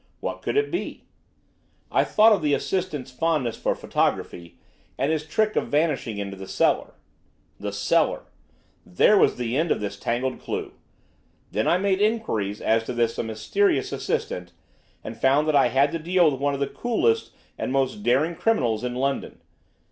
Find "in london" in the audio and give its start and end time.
18.83-19.39